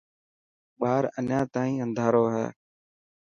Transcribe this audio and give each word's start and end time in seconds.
ٻار 0.79 1.03
اڃا 1.19 1.39
تائين 1.53 1.77
انڌارو 1.83 2.23
هي. 2.33 2.47